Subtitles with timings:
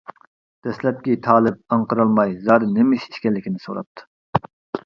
[0.67, 4.43] دەسلەپكى تالىپ ئاڭقىرالماي زادى نېمە ئىش ئىكەنلىكىنى سوراپتۇ.